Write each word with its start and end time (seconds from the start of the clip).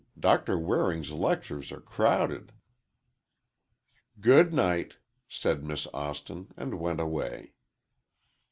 Doctor 0.19 0.57
Waring's 0.57 1.11
lectures 1.11 1.71
are 1.71 1.79
crowded." 1.79 2.53
"Good 4.19 4.51
night," 4.51 4.97
said 5.29 5.63
Miss 5.63 5.85
Austin, 5.93 6.51
and 6.57 6.79
went 6.79 6.99
away. 6.99 7.53